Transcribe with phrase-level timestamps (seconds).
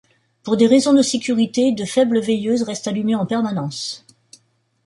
[0.41, 4.03] Pour des raisons de sécurité, de faibles veilleuses restent allumées en permanence.